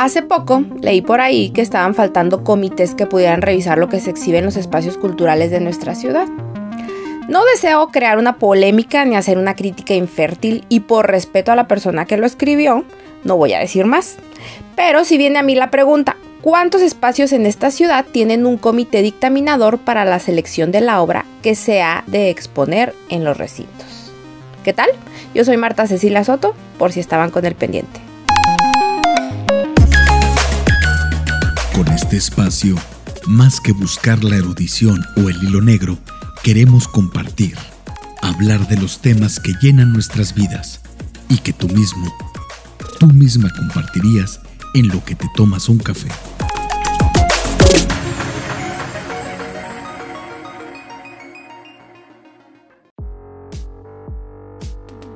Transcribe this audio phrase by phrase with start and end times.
[0.00, 4.08] Hace poco leí por ahí que estaban faltando comités que pudieran revisar lo que se
[4.08, 6.26] exhibe en los espacios culturales de nuestra ciudad.
[7.28, 11.68] No deseo crear una polémica ni hacer una crítica infértil y por respeto a la
[11.68, 12.86] persona que lo escribió,
[13.24, 14.16] no voy a decir más.
[14.74, 19.02] Pero si viene a mí la pregunta, ¿cuántos espacios en esta ciudad tienen un comité
[19.02, 24.14] dictaminador para la selección de la obra que se ha de exponer en los recintos?
[24.64, 24.88] ¿Qué tal?
[25.34, 28.09] Yo soy Marta Cecilia Soto, por si estaban con el pendiente.
[32.10, 32.74] Este espacio,
[33.28, 35.96] más que buscar la erudición o el hilo negro,
[36.42, 37.56] queremos compartir,
[38.20, 40.80] hablar de los temas que llenan nuestras vidas
[41.28, 42.12] y que tú mismo,
[42.98, 44.40] tú misma compartirías
[44.74, 46.08] en lo que te tomas un café.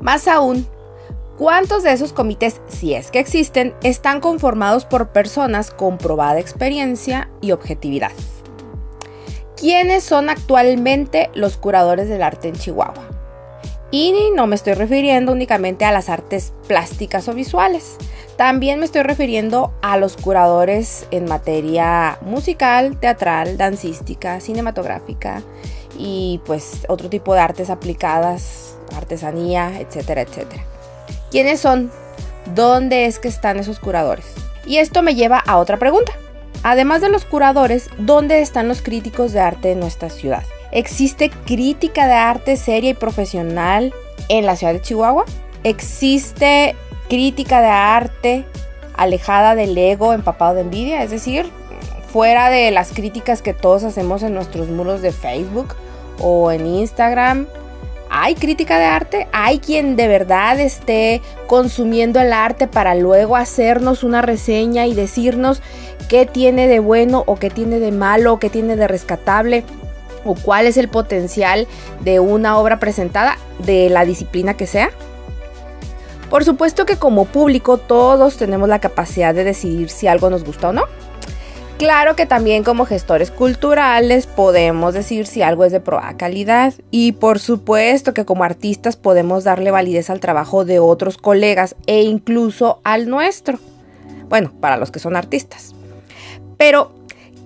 [0.00, 0.64] Más aún,
[1.38, 7.30] ¿cuántos de esos comités, si es que existen, están conformados por personas con probada experiencia
[7.40, 8.12] y objetividad?
[9.56, 13.08] ¿Quiénes son actualmente los curadores del arte en Chihuahua?
[13.90, 17.96] Y no me estoy refiriendo únicamente a las artes plásticas o visuales.
[18.36, 25.42] También me estoy refiriendo a los curadores en materia musical, teatral, dancística, cinematográfica
[25.96, 30.73] y pues otro tipo de artes aplicadas, artesanía, etcétera, etcétera.
[31.34, 31.90] ¿Quiénes son?
[32.54, 34.24] ¿Dónde es que están esos curadores?
[34.66, 36.12] Y esto me lleva a otra pregunta.
[36.62, 40.44] Además de los curadores, ¿dónde están los críticos de arte en nuestra ciudad?
[40.70, 43.92] ¿Existe crítica de arte seria y profesional
[44.28, 45.24] en la ciudad de Chihuahua?
[45.64, 46.76] ¿Existe
[47.08, 48.44] crítica de arte
[48.96, 51.02] alejada del ego, empapado de envidia?
[51.02, 51.50] Es decir,
[52.12, 55.74] fuera de las críticas que todos hacemos en nuestros muros de Facebook
[56.20, 57.48] o en Instagram.
[58.24, 59.28] ¿Hay crítica de arte?
[59.32, 65.60] ¿Hay quien de verdad esté consumiendo el arte para luego hacernos una reseña y decirnos
[66.08, 69.62] qué tiene de bueno o qué tiene de malo o qué tiene de rescatable
[70.24, 71.66] o cuál es el potencial
[72.00, 74.88] de una obra presentada de la disciplina que sea?
[76.30, 80.70] Por supuesto que como público todos tenemos la capacidad de decidir si algo nos gusta
[80.70, 80.84] o no.
[81.84, 87.12] Claro que también como gestores culturales podemos decir si algo es de proa calidad y
[87.12, 92.80] por supuesto que como artistas podemos darle validez al trabajo de otros colegas e incluso
[92.84, 93.58] al nuestro.
[94.30, 95.74] Bueno, para los que son artistas.
[96.56, 96.94] Pero,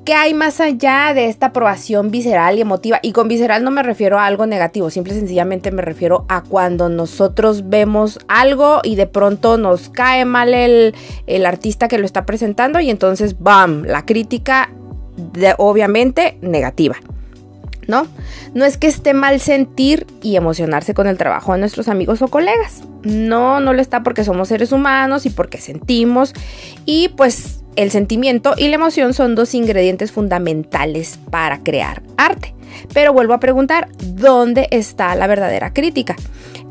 [0.08, 2.98] ¿qué hay más allá de esta aprobación visceral y emotiva?
[3.02, 6.42] Y con visceral no me refiero a algo negativo, simple y sencillamente me refiero a
[6.42, 10.94] cuando nosotros vemos algo y de pronto nos cae mal el,
[11.44, 14.70] artista que lo está presentando y entonces, ¡bam!, la crítica
[15.34, 16.96] de, obviamente negativa.
[17.86, 18.06] ¿no?
[18.54, 22.28] No es que esté mal sentir y emocionarse con el trabajo de nuestros amigos o
[22.28, 22.82] colegas.
[23.02, 26.32] No, no lo está porque somos seres humanos y porque sentimos
[26.86, 32.52] y pues el sentimiento y la emoción son dos ingredientes fundamentales para crear arte.
[32.92, 36.16] Pero vuelvo a preguntar, ¿dónde está la verdadera crítica?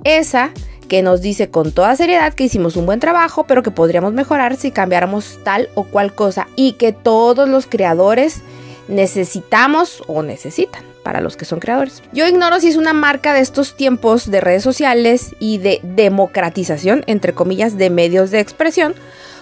[0.04, 0.52] Esa
[0.90, 4.58] que nos dice con toda seriedad que hicimos un buen trabajo, pero que podríamos mejorar
[4.58, 8.42] si cambiáramos tal o cual cosa y que todos los creadores
[8.90, 12.04] necesitamos o necesitan para los que son creadores.
[12.12, 17.06] Yo ignoro si es una marca de estos tiempos de redes sociales y de democratización,
[17.08, 18.94] entre comillas, de medios de expresión,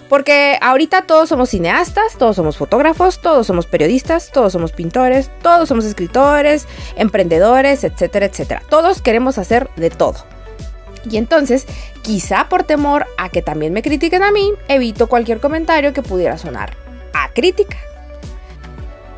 [0.09, 5.67] porque ahorita todos somos cineastas, todos somos fotógrafos, todos somos periodistas, todos somos pintores, todos
[5.67, 8.61] somos escritores, emprendedores, etcétera, etcétera.
[8.69, 10.15] Todos queremos hacer de todo.
[11.09, 11.65] Y entonces,
[12.01, 16.37] quizá por temor a que también me critiquen a mí, evito cualquier comentario que pudiera
[16.37, 16.75] sonar
[17.13, 17.77] a crítica.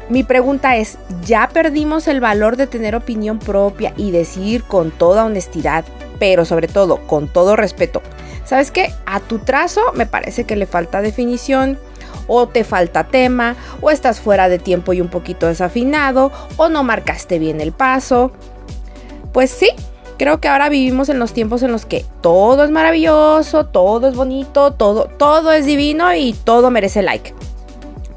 [0.10, 5.26] Mi pregunta es, ¿ya perdimos el valor de tener opinión propia y decidir con toda
[5.26, 5.84] honestidad,
[6.18, 8.02] pero sobre todo con todo respeto,
[8.48, 8.94] ¿Sabes qué?
[9.06, 11.78] A tu trazo me parece que le falta definición,
[12.28, 16.84] o te falta tema, o estás fuera de tiempo y un poquito desafinado, o no
[16.84, 18.32] marcaste bien el paso.
[19.34, 19.70] Pues sí,
[20.18, 24.16] creo que ahora vivimos en los tiempos en los que todo es maravilloso, todo es
[24.16, 27.34] bonito, todo, todo es divino y todo merece like.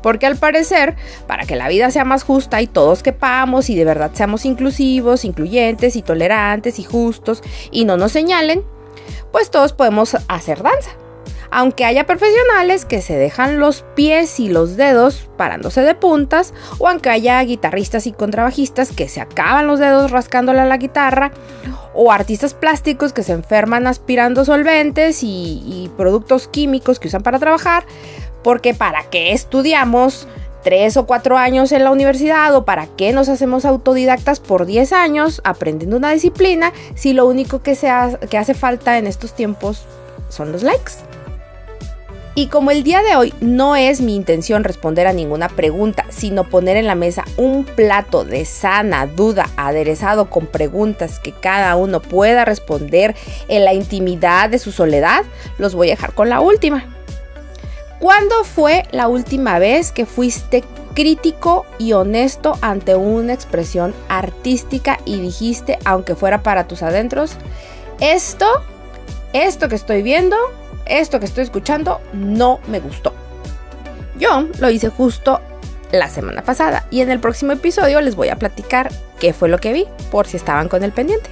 [0.01, 0.95] Porque al parecer,
[1.27, 5.25] para que la vida sea más justa y todos quepamos y de verdad seamos inclusivos,
[5.25, 7.43] incluyentes y tolerantes y justos
[7.73, 8.63] y no nos señalen,
[9.33, 10.91] pues todos podemos hacer danza.
[11.53, 16.87] Aunque haya profesionales que se dejan los pies y los dedos parándose de puntas, o
[16.87, 21.33] aunque haya guitarristas y contrabajistas que se acaban los dedos rascándole a la guitarra,
[21.93, 27.41] o artistas plásticos que se enferman aspirando solventes y, y productos químicos que usan para
[27.41, 27.85] trabajar,
[28.45, 30.29] porque para qué estudiamos
[30.63, 34.93] tres o cuatro años en la universidad o para qué nos hacemos autodidactas por 10
[34.93, 37.91] años aprendiendo una disciplina si lo único que, se
[38.29, 39.85] que hace falta en estos tiempos
[40.29, 40.93] son los likes.
[42.37, 46.49] Y como el día de hoy no es mi intención responder a ninguna pregunta, sino
[46.49, 52.01] poner en la mesa un plato de sana duda aderezado con preguntas que cada uno
[52.01, 53.17] pueda responder
[53.49, 55.25] en la intimidad de su soledad,
[55.59, 56.90] los voy a dejar con la última.
[58.01, 60.65] ¿Cuándo fue la última vez que fuiste
[60.95, 67.35] crítico y honesto ante una expresión artística y dijiste, aunque fuera para tus adentros,
[68.01, 68.47] esto,
[69.33, 70.37] esto que estoy viendo
[70.91, 73.15] esto que estoy escuchando no me gustó.
[74.19, 75.41] Yo lo hice justo
[75.93, 79.59] la semana pasada y en el próximo episodio les voy a platicar qué fue lo
[79.59, 81.31] que vi por si estaban con el pendiente.